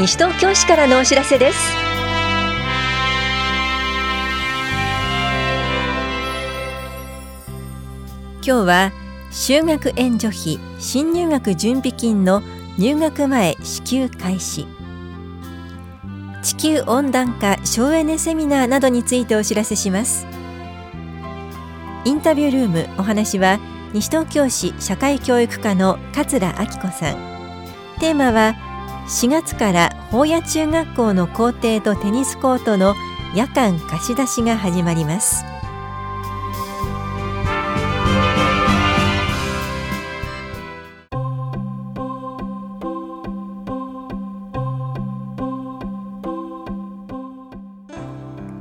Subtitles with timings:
[0.00, 1.58] 西東京市からのお知らせです。
[8.36, 8.92] 今日は
[9.30, 12.42] 修学援助費新入学準備金の
[12.78, 14.66] 入学前支給開始。
[16.42, 20.26] 地球温暖化省エネセミナーなどについてお知らせします。
[22.06, 23.60] インタビュールームお話は
[23.92, 27.16] 西東京市社会教育課の桂明子さん。
[28.00, 28.54] テーマは
[29.10, 32.96] 4月から法屋中学校の校庭とテニスコートの
[33.32, 35.44] 夜間貸し出しが始まります。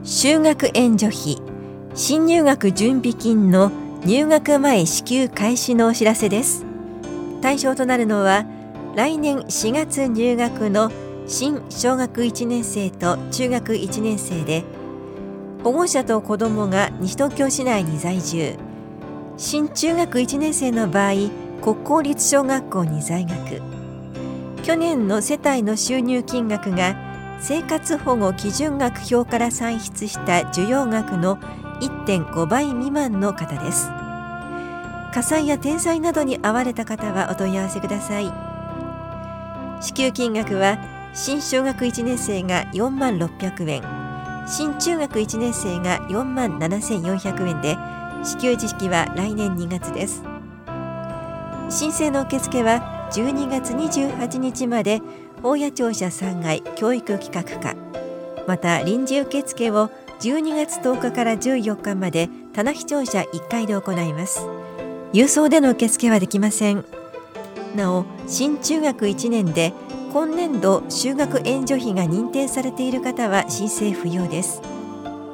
[0.04, 1.42] 修学援助費
[1.96, 3.72] 新入学準備金の
[4.06, 6.64] 入学前支給開始のお知らせです。
[7.42, 8.46] 対象となるのは
[8.96, 10.92] 来年4月入学の
[11.30, 14.64] 新小学1年生と中学1年生で
[15.64, 18.58] 保護者と子どもが西東京市内に在住。
[19.38, 21.14] 新中学1年生の場合
[21.62, 23.62] 国公立小学校に在学。
[24.64, 26.96] 去年の世帯の収入金額が
[27.40, 31.38] 生活保護基準額表から算出した需要額の
[32.08, 33.88] 1.5倍未満の方です。
[35.14, 38.34] 火災や天災などに遭われた方はお問い合わせください。
[39.80, 43.84] 支給金額は新小学1年生が4万600円。
[44.48, 47.76] 新中学1年生が4万7400円で
[48.24, 50.24] 支給時期は来年2月です。
[51.70, 55.02] 申請の受付は12月28日まで
[55.44, 57.76] 大谷庁舎3階教育企画課。
[58.48, 59.90] また臨時受付を
[60.22, 64.40] 12月10日から14日まで棚木庁舎1階で行います。
[65.12, 66.86] 郵送での受付はできません。
[67.76, 69.74] なお新中学1年で
[70.12, 74.62] 今年度修学援助費が認定されている方は申請不要です。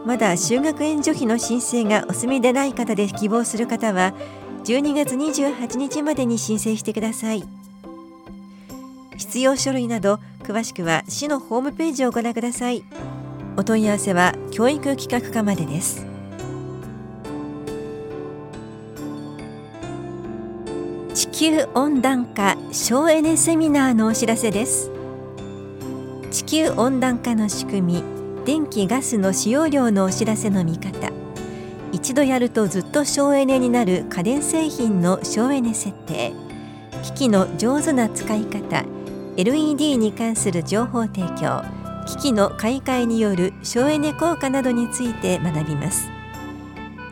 [0.06, 4.14] まだ修学援助費の申請がお済みでない方で希望する方は
[4.66, 7.44] 12月28日までに申請してください。
[9.18, 12.84] 必要書類など詳しくは市のホームページをご覧ください。
[13.58, 16.15] お問い合わせは教育企画課までです。
[21.38, 24.90] 球温暖化省エネセミナーのお知らせです。
[26.31, 28.03] 地球温暖化の仕組み
[28.46, 31.12] 電気ガスの使用量のお知らせの見方。
[31.91, 36.31] 一度やるとずっと省エネになる家電製品の省エネ設定。
[37.03, 38.85] 機器の上手な使い方。
[39.35, 41.66] LED に関する情報提供。
[42.07, 46.09] 機器の買い替えによる省エネ効果などについて学びます。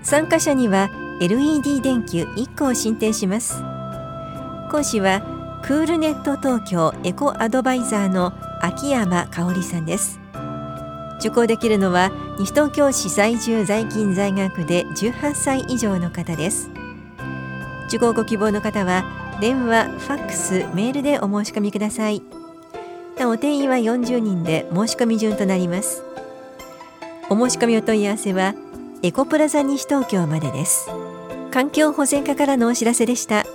[0.01, 3.72] 参加者には LED 電球1個を進呈します。
[4.73, 5.21] 講師は
[5.63, 10.19] クールネット東京エコアドバイザーの秋山香織さんです
[11.19, 16.71] 受講できるのは西東京市在住在勤在学で18歳以上の方です
[17.87, 19.05] 受講ご希望の方は
[19.39, 22.21] 電話、ファックス、メールでお申し込みください。
[23.17, 26.03] なお定員は40人で申し込み順となります。
[27.29, 28.55] お申し込みお問い合わせは
[29.01, 30.87] エコプラザ西東京までです。
[31.51, 33.45] 環境保全課からのお知らせでした。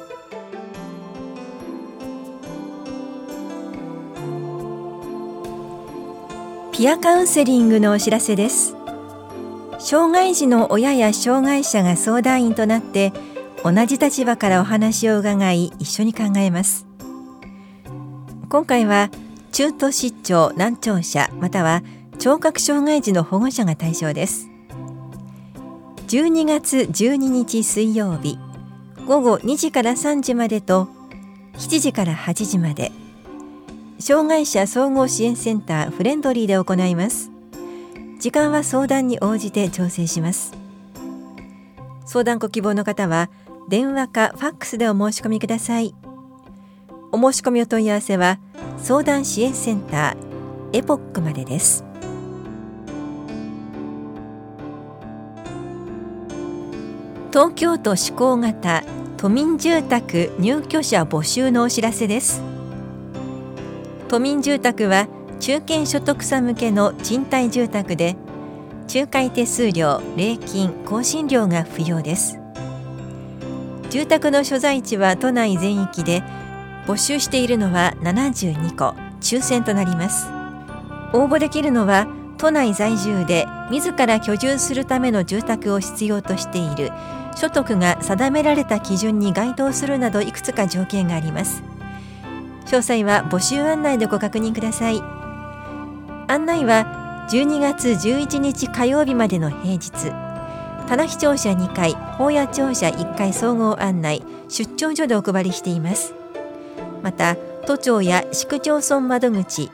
[6.79, 8.77] ピアカウンセリングのお知らせです。
[9.81, 13.13] 障害児の親や障害者が相談員となって
[13.65, 16.87] 同じ立場からお話を伺い一緒に考えます。
[18.49, 19.11] 今回は
[19.51, 21.83] 中途失調難聴者または
[22.21, 24.49] 聴覚障害児の保護者が対象です。
[26.07, 28.39] 12月12日水曜日
[29.05, 30.87] 午後2時から3時までと
[31.55, 32.93] 7時から8時まで。
[34.01, 37.33] 障害者総合支援センターフレンドリーで行います。
[38.21, 40.53] 時間は相談に応じて調整します。
[42.07, 43.29] 相談ご希望の方は
[43.69, 45.97] 電話かファックスでお申し込みください。
[47.11, 48.39] お申し込みお問い合わせは
[48.79, 51.85] 相談支援センターエポックまでです。
[57.31, 58.85] 東京都施行型
[59.17, 62.58] 都民住宅入居者募集のお知らせです。
[64.09, 65.07] 都民住宅は
[65.39, 68.17] 中堅所得者向けの賃貸住宅で
[68.93, 72.39] 仲介手数料、礼金、更新料が不要です。
[73.91, 76.23] 住宅の所在地は都内全域で
[76.87, 80.27] 募集しているのは72個抽選となります。
[81.13, 82.07] 応募できるのは
[82.39, 86.91] 都内在住で自ら居住するための住宅を必要としている。
[87.37, 91.63] 所得が定められた基準に該当するなどいくつか条件があります。
[92.69, 95.03] 詳細は募集案内でご確認ください。
[96.31, 99.91] 案内は12月11日火曜日までの平日。
[100.87, 106.15] 棚視庁舎2階法屋庁舎1階総合案内出張所でお配りしています。
[107.03, 107.37] また
[107.67, 109.71] 都庁や市区町村窓口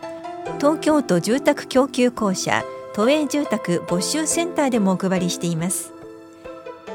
[0.59, 2.65] 東京都住宅供給公社
[2.95, 5.93] 都営住宅募集センターでもお配りしています。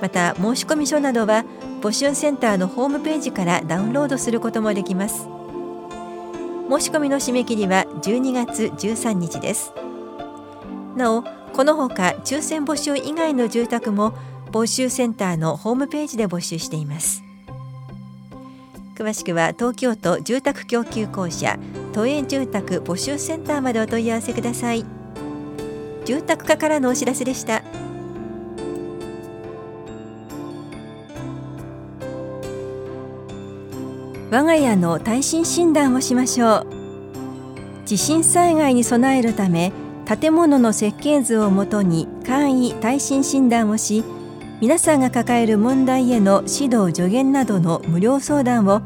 [0.02, 1.44] また申込書などは
[1.82, 5.39] 募集センターのホームページからダウンロードすることもできます。
[6.70, 9.74] 申し込みの締め切りは12月13日です。
[10.96, 11.24] なお
[11.54, 14.14] このほか抽選募集以外の住宅も
[14.52, 17.24] 募集センターのホームページで募集しています。
[18.96, 21.58] 詳しくは東京都住宅供給公社
[21.94, 24.86] 都営住宅募集センターまでお問い合わせください。
[26.06, 27.59] 住宅課からのお知らせでした。
[34.32, 36.68] 我が家の耐震診断をしましょう。
[37.86, 39.72] 地震災害に備えるため
[40.06, 44.04] 建物の設計図をもとに簡易耐震診断をし
[44.62, 48.82] 皆さんが抱える問題への指導助言などの無料相談を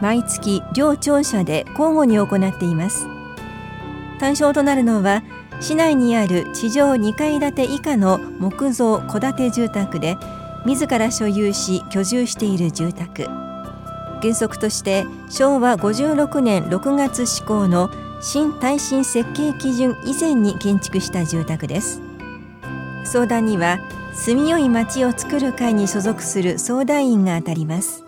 [0.00, 3.08] 毎月両庁舎で交互に行っています。
[4.20, 5.24] 対象となるのは
[5.60, 10.16] 市内にある地上2階建て以下の木造戸建て住宅で
[10.64, 13.39] 自ら所有し居住している住宅。
[14.20, 17.90] 原則として昭和56年6月施行の
[18.20, 22.02] 新耐震設計基準以前に建築した住宅です。
[23.04, 23.78] 相談には
[24.14, 28.04] 住みよい町を作る会に所属する相談員が当たります。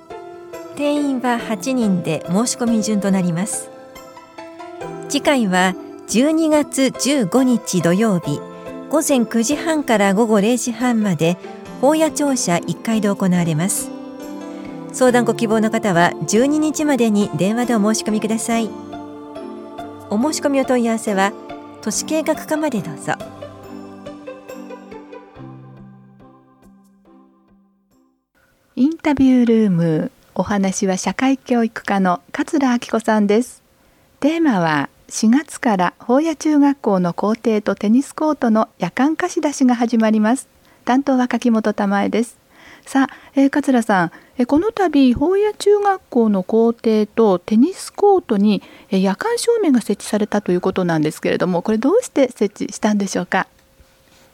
[0.76, 3.70] 定員は8人で申し込み順となります。
[5.08, 5.74] 次回は
[6.08, 8.40] 12月15日土曜日
[8.90, 11.38] 午前9時半から午後0時半まで
[11.80, 13.91] 法屋庁舎1階で行われます。
[14.92, 18.68] 相談ご希望の方は12日までに電話でお申し込みください。
[20.10, 21.32] お申し込みお問い合わせは
[21.80, 23.14] 都市計画課までどうぞ。
[28.76, 33.62] インタビュールームお話は社会教育課の桂明子さんです。
[34.20, 40.48] テーマは4月から法屋中学校の校庭とテニスコートの夜間貸し出しが始まります。
[40.84, 42.41] 担当は柿本玉江です。
[42.84, 53.46] さあ、えー、桂さん、えー、この度法屋中学校の校庭とテニスコートに、えー、夜間照明が設置されたということなんですけれどもこれどうして設置したんでしょうか？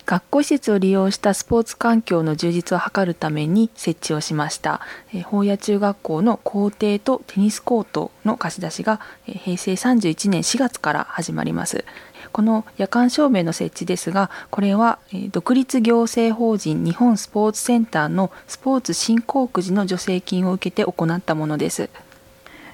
[0.07, 4.81] 学校施設を利用したスポーツ環境の充実を図るために設置をしました、
[5.13, 11.85] えー、法屋中学校の校庭とテニスコートの貸し出しが、えー、平成31年4月から始まります。
[12.33, 14.99] この夜間照明の設置ですがこれは
[15.33, 21.91] 独立行政法人日本スポーツセンターのスポーツ振興区時の助成金を受けて行ったものです。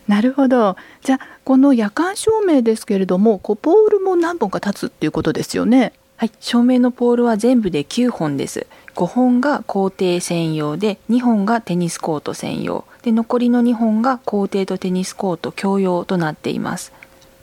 [0.06, 0.76] なるほど。
[1.02, 5.94] じゃあこの夜間照明ですけれどもこうポールも何本か立つっていうことですよね。
[6.16, 6.32] はい。
[6.40, 8.66] 照明のポールは全部で9本です。
[8.96, 12.84] 5本が校庭専用で2本がテニスコート専用。
[13.02, 16.92] で残りの2本が校庭とテニスコート共用となっています。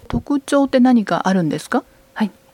[0.07, 1.83] 特徴って何かあるんですか？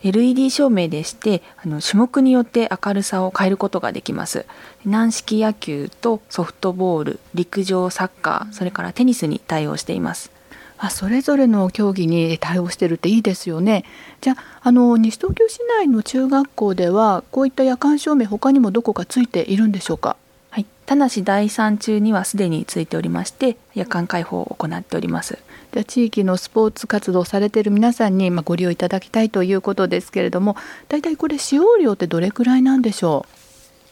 [0.03, 4.45] LED 照明でしてあの種目によって明るさを変えることができます。
[4.85, 10.31] 軟式野球とソフトボール陸上サッカーそれからテニスに対応しています。
[10.79, 13.83] あそれぞれの競技に対応してるっていいですよね。
[14.22, 20.15] じゃああの西東京市内の中学校ではこういった夜間照明他にもどこかついているんでしょうか？
[20.51, 25.39] はい、田無第三中にはすでについておりまして夜間開放を行っております。
[25.66, 30.55] で地域のスポーツ活動をされている皆さんにまご利用いただきたいということですけれども
[30.89, 33.25] だいたいこれ使用料ってどれくらいなんでしょ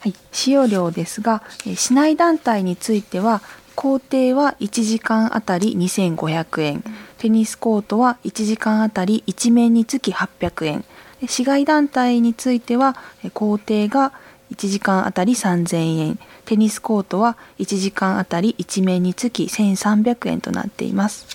[0.00, 1.42] はい、使用料ですが
[1.74, 3.42] 市内団体については
[3.74, 6.84] 校庭は1時間あたり2500円。
[7.18, 10.84] テニスコートは1時間あたり1面につき800円。
[11.26, 12.96] 市外団体については
[13.34, 14.12] 校庭が
[14.50, 16.18] 1時間あたり3000円。
[16.46, 21.26] テニスコートは1時間あたり1面につき1300円となっています。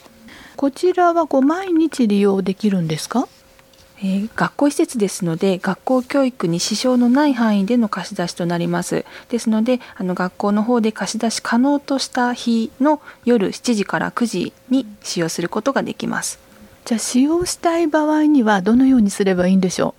[0.61, 3.27] こちらはこう毎日利用できるんですか？
[3.97, 9.03] えー、学校施設ですので学校教育に支障のない範囲での貸し出しとなります。
[9.29, 16.37] ですのであの学校の方で貸し出し可能とした日の夜7時から9時に使用することができます。
[16.85, 19.95] じゃあ使用したい場合にはどのようにすればいいんでしょ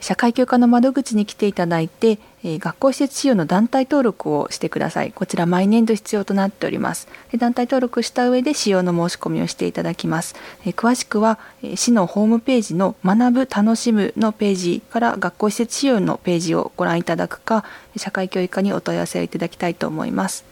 [0.00, 0.04] う？
[0.04, 5.10] 社会教科の窓口に来ていただいて、え、学校施設使用の団体登録をしてください。
[5.10, 7.08] こちら毎年度必要となっております。
[7.32, 17.64] で団体登録した上で使用の申し込みをしていただきます、え、詳しくは、え、市のホームページの学ぶ楽しむのページから学校施設使用のページをご覧いただくか
[17.96, 20.44] 社会教育課にお問い合わせをいただきたいと思います。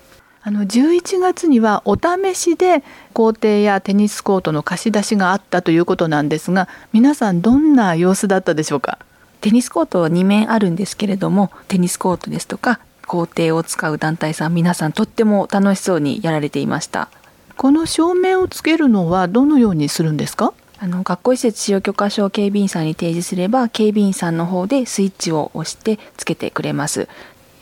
[0.42, 2.82] あの11月にはお試しで
[3.14, 8.98] 校庭やテニスコートの貸し出しがあったということなんですが皆さんどんな様子だったでしょうか？
[9.44, 17.10] テニスコートは2面あるんですけれどもテニスコートですとか校庭を使う団体さん皆さんとっても楽しそうにやられていました。
[17.58, 20.54] この照明をつけるのはどのようにするんですか？
[20.78, 27.06] あの学校施設使用許可証を警備員さんに提示すれば警備員さんの方でスイッチを押してつけてくれます。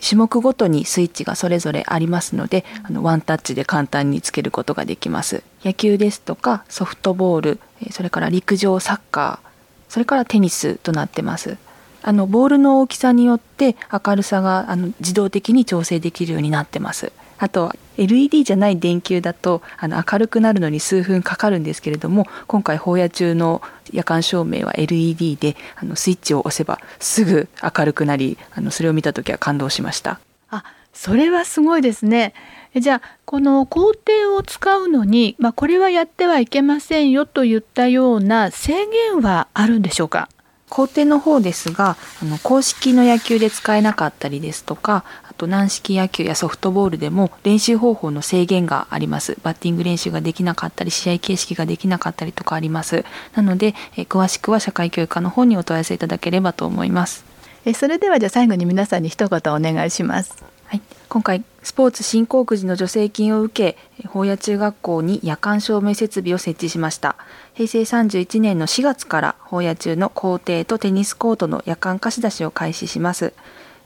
[0.08, 5.42] 種目ごとにスイッチがそれぞれありますのであのワンタッチで簡単につけることができます。
[5.64, 7.60] 野球ですとかソフトボール
[7.90, 9.48] それから陸上サッカー
[9.88, 11.58] それからテニスとなってます
[12.02, 17.12] あのボールの大きさによって明るさがあの自動的に調整できるようになってます。
[17.38, 23.60] あと LED じゃない電球だとあの明るくなるのに数分かかるんですけれども今回放野中の
[23.92, 30.20] 夜間照明は LED であのスイッチを押せばすぐ明るくなりあのそれを見た時は感動しました。
[30.50, 32.32] あそれはすごいですね。
[32.76, 40.28] じゃあこの工程を使うのに、まあ、これはやってはいけませんよといったような制限はあるんでしょうか？
[40.72, 49.36] 工程の方ですがあの公式の野球で使えなかったりですとかあと軟式野球やソフトボールでも練習方法の制限があります。
[49.42, 53.04] バッティング練習ができなかったり試合形式ができなかったりとかあります。
[53.34, 57.26] なのでえ詳しくは社会教育課の方にお問い合わせいただければと思います。
[57.66, 60.42] えそれではじゃあ最後に皆さんに一言お願いします。
[60.64, 67.16] はい、今回スポーツ振興くじの助成金を受け法屋中学校に夜間照明設備を設置しました。
[67.54, 73.32] 平成31年の4月から法屋中の校庭とテニスコートの夜間貸し出しを開始します。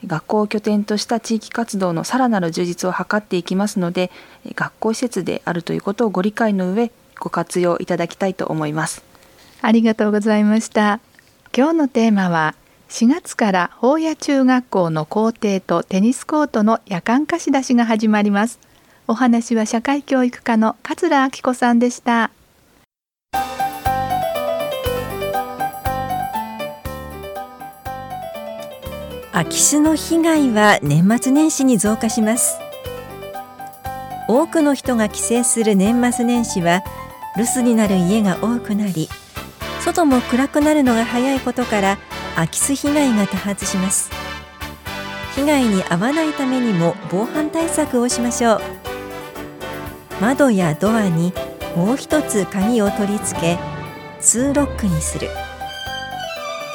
[0.07, 4.11] 学校を拠点とした地域活動のさらなる充実を図っていきますので
[4.55, 9.03] 学校施設であるということをご理解の上ご活用いただきたいと思います。
[9.63, 11.01] ありがとうございました。
[11.57, 12.55] 今日のテーマは
[12.89, 18.61] 4月から法屋中学校の校庭とテニスコートの夜間貸し出しが始まります。
[19.09, 22.31] お話は社会教育課の桂明子さんでした。
[29.33, 32.59] 空き巣の被害は年末年始に増加します。
[34.29, 36.83] 多くの人が帰省する年末年始は
[37.37, 39.09] 留守になる家が多くなり
[39.81, 41.99] 外も暗くなるのが早いことから
[42.37, 44.11] 空き巣被害が多発します。
[45.35, 48.61] 被害に遭わないためにも防犯対策をしましょう。
[50.21, 51.33] 窓やドアに
[51.75, 53.59] もう一つ鍵を取り付け
[54.21, 55.29] ツーロックにする。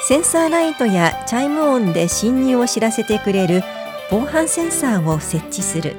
[0.07, 3.63] センサーライトやチャイム音で侵入を知らせてくれる
[4.09, 5.95] 防犯センサーを設置する。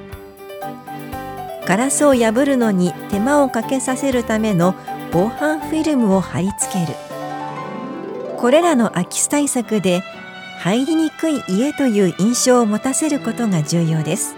[1.66, 4.74] ガラスを破るのに手間をかけさせるための
[5.12, 7.11] 防犯フィルムを貼り付ける。
[8.42, 10.02] これらの空き巣対策で
[10.58, 14.34] 入りにくい家という印象を持たせることが重要です。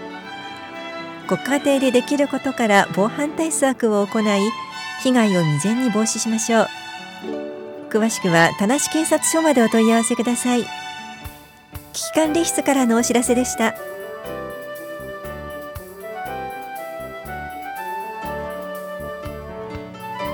[1.27, 4.25] ご家庭でできることから防犯対策を行い
[5.03, 6.69] 被害を未然に防止しましょう。
[7.89, 10.65] 詳しくは田無警察署までお問い合わせください。
[10.65, 10.69] 危
[11.95, 13.75] 機管理室からのお知らせでした。